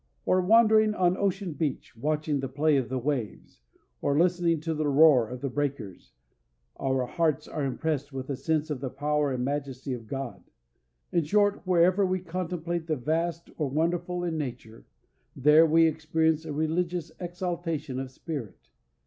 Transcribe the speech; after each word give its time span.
Or, 0.25 0.41
wandering 0.41 0.95
on 0.95 1.15
ocean 1.15 1.53
beach, 1.53 1.95
watching 1.95 2.39
the 2.39 2.49
play 2.49 2.75
of 2.75 2.89
the 2.89 2.97
waves, 2.97 3.61
or 4.01 4.17
listening 4.17 4.59
to 4.61 4.73
the 4.73 4.87
roar 4.87 5.29
of 5.29 5.41
the 5.41 5.47
breakers, 5.51 6.13
our 6.79 7.05
hearts 7.05 7.47
are 7.47 7.63
impressed 7.63 8.11
with 8.11 8.27
a 8.31 8.35
sense 8.35 8.71
of 8.71 8.79
the 8.79 8.89
power 8.89 9.31
and 9.31 9.45
majesty 9.45 9.93
of 9.93 10.07
God. 10.07 10.43
In 11.11 11.23
short, 11.23 11.61
wherever 11.67 12.03
we 12.03 12.19
contemplate 12.19 12.87
the 12.87 12.95
vast 12.95 13.51
or 13.59 13.69
wonderful 13.69 14.23
in 14.23 14.39
nature, 14.39 14.87
there 15.35 15.67
we 15.67 15.85
experience 15.85 16.45
a 16.45 16.51
religious 16.51 17.11
exaltation 17.19 17.99
of 17.99 18.09
spirit. 18.09 18.71